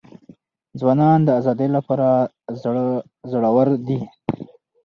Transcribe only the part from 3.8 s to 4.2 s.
دي.